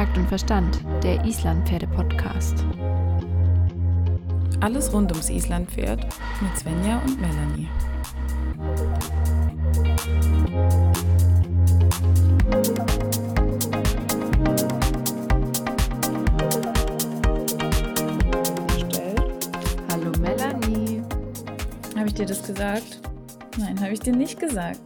[0.00, 2.64] Takt und Verstand, der Islandpferde-Podcast.
[4.60, 6.06] Alles rund ums Islandpferd
[6.40, 7.68] mit Svenja und Melanie.
[19.90, 21.02] Hallo Melanie.
[21.94, 23.02] Habe ich dir das gesagt?
[23.58, 24.80] Nein, habe ich dir nicht gesagt.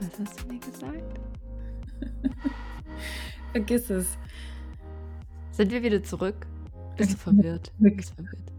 [0.00, 1.20] Was hast du mir gesagt?
[3.52, 4.18] Vergiss es.
[5.52, 6.46] Sind wir wieder zurück?
[6.96, 7.72] Bist du verwirrt?
[7.78, 8.52] Bist verwirrt.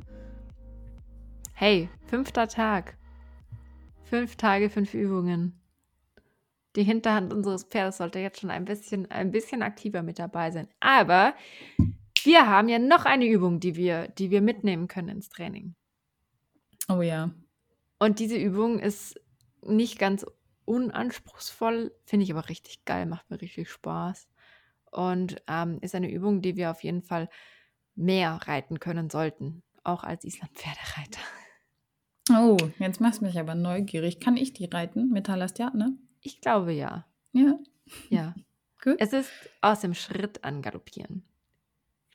[1.54, 2.98] Hey, fünfter Tag.
[4.04, 5.60] Fünf Tage, fünf Übungen.
[6.76, 10.68] Die Hinterhand unseres Pferdes sollte jetzt schon ein bisschen, ein bisschen aktiver mit dabei sein.
[10.80, 11.36] Aber
[12.24, 15.76] wir haben ja noch eine Übung, die wir, die wir mitnehmen können ins Training.
[16.88, 17.32] Oh ja.
[18.00, 19.20] Und diese Übung ist
[19.62, 20.26] nicht ganz
[20.66, 24.28] unanspruchsvoll, finde ich aber richtig geil, macht mir richtig Spaß.
[24.92, 27.30] Und ähm, ist eine Übung, die wir auf jeden Fall
[27.96, 31.22] mehr reiten können sollten, auch als Island-Pferdereiter.
[32.32, 34.20] Oh, jetzt machst du mich aber neugierig.
[34.20, 35.10] Kann ich die reiten?
[35.10, 35.94] Metallast, ne?
[36.22, 37.06] Ich glaube ja.
[37.34, 37.58] Ja.
[38.10, 38.36] Ja.
[38.84, 38.96] Gut.
[39.00, 41.24] Es ist aus dem Schritt angaloppieren.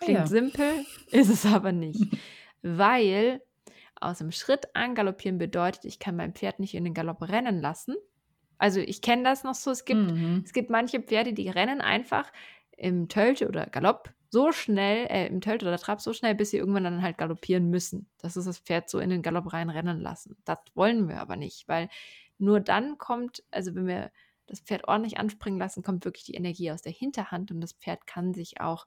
[0.00, 0.26] Ah, Klingt ja.
[0.26, 2.16] simpel, ist es aber nicht.
[2.62, 3.42] Weil
[4.00, 7.94] aus dem Schritt angaloppieren bedeutet, ich kann mein Pferd nicht in den Galopp rennen lassen.
[8.56, 9.70] Also ich kenne das noch so.
[9.72, 10.42] Es gibt, Mhm.
[10.44, 12.32] es gibt manche Pferde, die rennen einfach
[12.76, 16.56] im Tölte oder Galopp so schnell, äh, im Tölte oder Trab so schnell, bis sie
[16.58, 18.10] irgendwann dann halt galoppieren müssen.
[18.18, 20.36] Das ist das Pferd so in den Galopp reinrennen lassen.
[20.44, 21.88] Das wollen wir aber nicht, weil
[22.38, 24.10] nur dann kommt, also wenn wir
[24.46, 28.06] das Pferd ordentlich anspringen lassen, kommt wirklich die Energie aus der Hinterhand und das Pferd
[28.06, 28.86] kann sich auch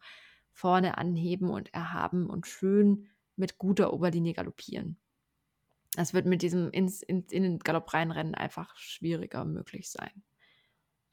[0.51, 4.97] vorne anheben und erhaben und schön mit guter Oberlinie galoppieren.
[5.95, 10.23] Das wird mit diesem ins, in, in den Galopp reinrennen einfach schwieriger möglich sein.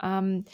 [0.03, 0.45] Ähm,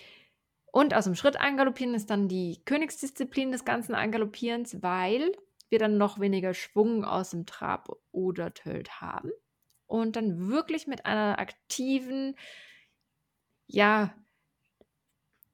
[0.73, 5.33] und aus dem Schritt angaloppieren ist dann die Königsdisziplin des ganzen Angaloppierens, weil
[5.69, 9.31] wir dann noch weniger Schwung aus dem Trab oder Tölt haben
[9.87, 12.37] und dann wirklich mit einer aktiven,
[13.67, 14.15] ja,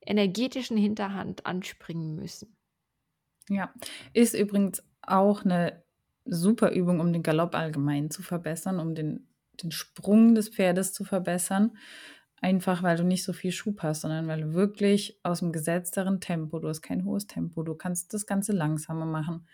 [0.01, 2.57] energetischen Hinterhand anspringen müssen.
[3.49, 3.73] Ja,
[4.13, 5.85] ist übrigens auch eine
[6.25, 9.29] super Übung, um den Galopp allgemein zu verbessern, um den,
[9.63, 11.77] den Sprung des Pferdes zu verbessern.
[12.41, 16.21] Einfach weil du nicht so viel Schub hast, sondern weil du wirklich aus dem gesetzteren
[16.21, 19.47] Tempo, du hast kein hohes Tempo, du kannst das Ganze langsamer machen.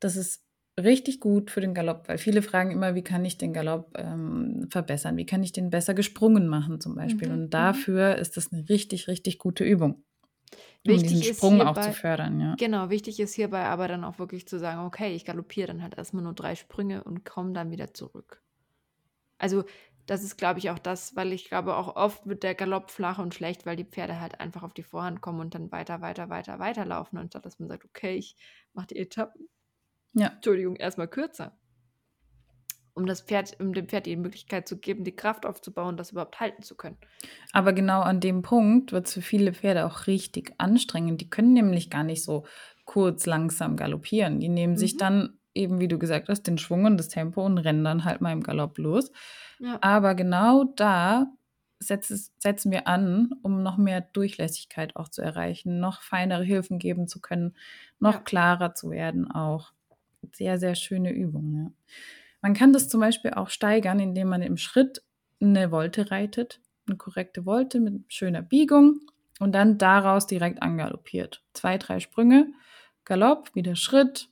[0.00, 0.44] Das ist
[0.80, 4.66] richtig gut für den Galopp, weil viele fragen immer, wie kann ich den Galopp ähm,
[4.70, 5.16] verbessern?
[5.16, 7.28] Wie kann ich den besser gesprungen machen zum Beispiel?
[7.28, 7.42] Mhm, mhm.
[7.44, 10.04] Und dafür ist das eine richtig, richtig gute Übung,
[10.86, 12.40] um Wichtig diesen ist Sprung auch hierbei- zu fördern.
[12.40, 12.54] Ja.
[12.58, 15.96] Genau, wichtig ist hierbei aber dann auch wirklich zu sagen, okay, ich galoppiere dann halt
[15.96, 18.42] erstmal nur drei Sprünge und komme dann wieder zurück.
[19.38, 19.64] Also
[20.06, 23.18] das ist, glaube ich, auch das, weil ich glaube, auch oft wird der Galopp flach
[23.18, 26.28] und schlecht, weil die Pferde halt einfach auf die Vorhand kommen und dann weiter, weiter,
[26.28, 28.36] weiter, weiter laufen, anstatt dass man sagt, okay, ich
[28.72, 29.48] mache die Etappen,
[30.14, 30.42] ja.
[30.42, 31.58] Entschuldigung, erstmal kürzer.
[32.94, 36.40] Um das Pferd, um dem Pferd die Möglichkeit zu geben, die Kraft aufzubauen, das überhaupt
[36.40, 36.96] halten zu können.
[37.52, 41.20] Aber genau an dem Punkt wird es für viele Pferde auch richtig anstrengend.
[41.20, 42.46] Die können nämlich gar nicht so
[42.84, 44.40] kurz langsam galoppieren.
[44.40, 44.98] Die nehmen sich Mhm.
[44.98, 48.20] dann eben, wie du gesagt hast, den Schwung und das Tempo und rennen dann halt
[48.20, 49.10] mal im Galopp los.
[49.58, 49.80] Ja.
[49.80, 51.26] Aber genau da
[51.80, 57.08] setz, setzen wir an, um noch mehr Durchlässigkeit auch zu erreichen, noch feinere Hilfen geben
[57.08, 57.56] zu können,
[58.00, 58.20] noch Ja.
[58.24, 59.72] klarer zu werden auch.
[60.32, 61.54] Sehr, sehr schöne Übung.
[61.54, 61.72] Ja.
[62.40, 65.02] Man kann das zum Beispiel auch steigern, indem man im Schritt
[65.40, 69.00] eine Volte reitet, eine korrekte Volte mit schöner Biegung
[69.40, 71.44] und dann daraus direkt angaloppiert.
[71.54, 72.52] Zwei, drei Sprünge,
[73.04, 74.30] Galopp, wieder Schritt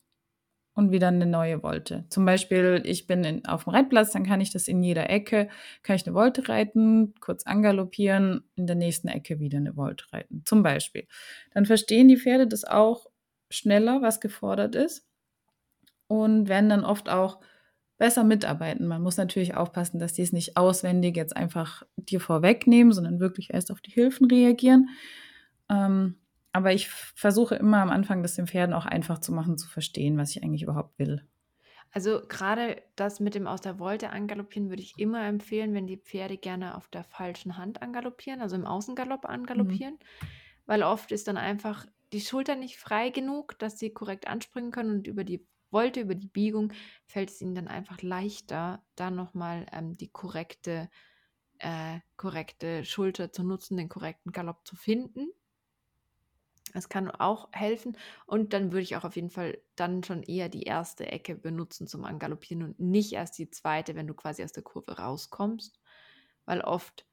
[0.81, 2.07] und wieder eine neue Volte.
[2.09, 5.51] Zum Beispiel, ich bin in, auf dem Reitplatz, dann kann ich das in jeder Ecke,
[5.83, 10.43] kann ich eine Volte reiten, kurz angaloppieren, in der nächsten Ecke wieder eine Volte reiten.
[10.47, 11.07] Zum Beispiel.
[11.53, 13.07] Dann verstehen die Pferde das auch
[13.51, 15.07] schneller, was gefordert ist
[16.07, 17.41] und werden dann oft auch
[17.99, 18.87] besser mitarbeiten.
[18.87, 23.53] Man muss natürlich aufpassen, dass die es nicht auswendig jetzt einfach dir vorwegnehmen, sondern wirklich
[23.53, 24.89] erst auf die Hilfen reagieren.
[25.69, 26.17] Ähm,
[26.53, 30.19] aber ich versuche immer am Anfang, das den Pferden auch einfach zu machen, zu verstehen,
[30.19, 31.27] was ich eigentlich überhaupt will.
[31.93, 35.97] Also gerade das mit dem aus der Wolte angaloppieren würde ich immer empfehlen, wenn die
[35.97, 39.99] Pferde gerne auf der falschen Hand angaloppieren, also im Außengalopp angaloppieren,
[40.67, 44.91] weil oft ist dann einfach die Schulter nicht frei genug, dass sie korrekt anspringen können
[44.91, 46.73] und über die Wolte, über die Biegung
[47.07, 50.91] fällt es ihnen dann einfach leichter, da nochmal ähm, die korrekte,
[51.59, 55.29] äh, korrekte Schulter zu nutzen, den korrekten Galopp zu finden.
[56.75, 57.97] Es kann auch helfen.
[58.27, 61.87] Und dann würde ich auch auf jeden Fall dann schon eher die erste Ecke benutzen
[61.87, 65.81] zum Angaloppieren und nicht erst die zweite, wenn du quasi aus der Kurve rauskommst.
[66.45, 67.07] Weil oft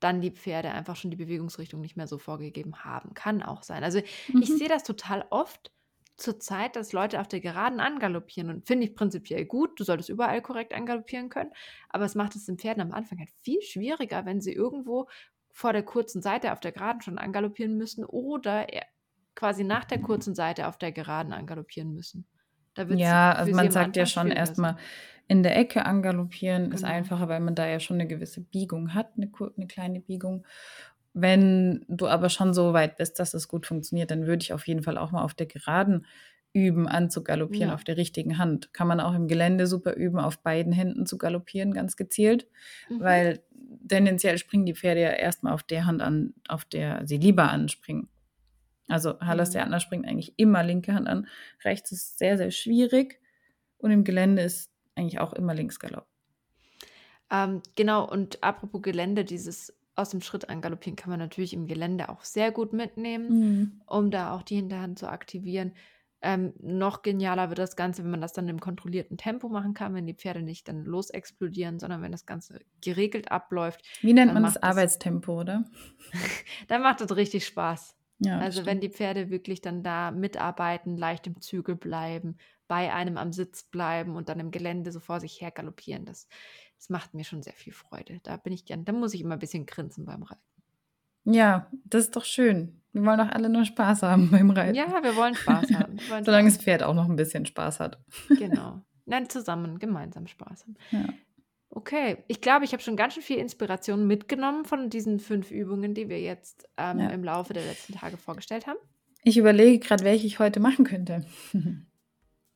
[0.00, 3.14] dann die Pferde einfach schon die Bewegungsrichtung nicht mehr so vorgegeben haben.
[3.14, 3.84] Kann auch sein.
[3.84, 4.00] Also
[4.38, 4.58] ich Mhm.
[4.58, 5.72] sehe das total oft
[6.16, 9.80] zur Zeit, dass Leute auf der Geraden angaloppieren und finde ich prinzipiell gut.
[9.80, 11.50] Du solltest überall korrekt angaloppieren können,
[11.88, 15.08] aber es macht es den Pferden am Anfang halt viel schwieriger, wenn sie irgendwo
[15.50, 18.86] vor der kurzen Seite auf der Geraden schon angaloppieren müssen oder eher
[19.34, 22.26] quasi nach der kurzen Seite auf der Geraden angaloppieren müssen.
[22.88, 24.76] Ja, also man sagt ja schon erstmal
[25.28, 26.92] in der Ecke angaloppieren ist Genau.
[26.92, 30.44] einfacher, weil man da ja schon eine gewisse Biegung hat, eine, eine kleine Biegung.
[31.14, 34.66] Wenn du aber schon so weit bist, dass es gut funktioniert, dann würde ich auf
[34.66, 36.06] jeden Fall auch mal auf der Geraden
[36.52, 37.74] üben, anzugaloppieren, Ja.
[37.74, 38.72] auf der richtigen Hand.
[38.74, 42.48] Kann man auch im Gelände super üben, auf beiden Händen zu galoppieren, ganz gezielt,
[42.90, 43.00] Mhm.
[43.00, 43.42] weil
[43.88, 48.08] tendenziell springen die Pferde ja erstmal auf der Hand an, auf der sie lieber anspringen.
[48.88, 49.52] Also Hallas Mhm.
[49.54, 51.26] der Adler springt eigentlich immer linke Hand an.
[51.64, 53.20] Rechts ist sehr, sehr schwierig.
[53.78, 56.06] Und im Gelände ist eigentlich auch immer Linksgalopp.
[57.30, 62.08] Ähm, genau, und apropos Gelände, dieses aus dem Schritt angaloppieren kann man natürlich im Gelände
[62.08, 63.80] auch sehr gut mitnehmen, Mhm.
[63.86, 65.72] um da auch die Hinterhand zu aktivieren.
[66.20, 69.94] Ähm, noch genialer wird das Ganze, wenn man das dann im kontrollierten Tempo machen kann,
[69.94, 73.82] wenn die Pferde nicht dann losexplodieren, sondern wenn das Ganze geregelt abläuft.
[74.00, 75.64] Wie nennt man das- Arbeitstempo, oder?
[76.68, 77.94] Dann macht das richtig Spaß.
[78.24, 82.36] Ja, das also wenn die Pferde wirklich dann da mitarbeiten, leicht im Zügel bleiben,
[82.66, 86.28] bei einem am Sitz bleiben und dann im Gelände so vor sich her galoppieren, das,
[86.78, 88.20] das macht mir schon sehr viel Freude.
[88.22, 90.40] Da bin ich gern, da muss ich immer ein bisschen grinsen beim Reiten.
[91.24, 92.80] Ja, das ist doch schön.
[92.92, 94.74] Wir wollen doch alle nur Spaß haben beim Reiten.
[94.74, 95.98] Ja, wir wollen Spaß haben.
[96.08, 96.64] Wollen Solange das Spaß.
[96.64, 97.98] Pferd auch noch ein bisschen Spaß hat.
[98.28, 98.82] Genau.
[99.06, 100.76] Nein, zusammen, gemeinsam Spaß haben.
[100.90, 101.04] Ja.
[101.76, 105.92] Okay, ich glaube, ich habe schon ganz schön viel Inspiration mitgenommen von diesen fünf Übungen,
[105.92, 107.08] die wir jetzt ähm, Ja.
[107.10, 108.78] im Laufe der letzten Tage vorgestellt haben.
[109.24, 111.24] Ich überlege gerade, welche ich heute machen könnte.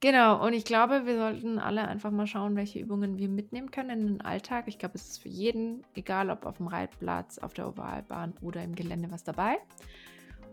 [0.00, 3.90] Genau, und ich glaube, wir sollten alle einfach mal schauen, welche Übungen wir mitnehmen können
[3.90, 4.66] in den Alltag.
[4.68, 8.62] Ich glaube, es ist für jeden, egal ob auf dem Reitplatz, auf der Ovalbahn oder
[8.62, 9.56] im Gelände, was dabei.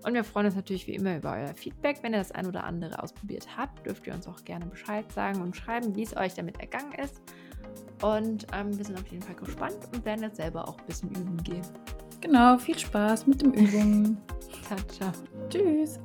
[0.04, 1.98] Und wir freuen uns natürlich wie immer über euer Feedback.
[2.02, 5.40] Wenn ihr das ein oder andere ausprobiert habt, dürft ihr uns auch gerne Bescheid sagen
[5.44, 7.22] und schreiben, wie es euch damit ergangen ist.
[8.06, 11.10] Und ähm, wir sind auf jeden Fall gespannt und werden jetzt selber auch ein bisschen
[11.10, 11.66] üben gehen.
[12.22, 14.18] genau, viel Spaß mit den Übungen.
[14.68, 15.12] Ciao, ciao.
[15.50, 16.00] Tschüss.